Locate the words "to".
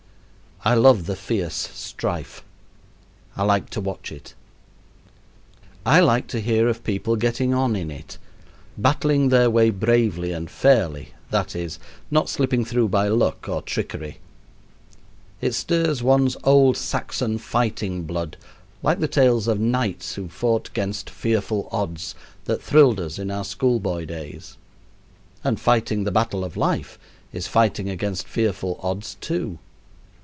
3.71-3.81, 6.27-6.39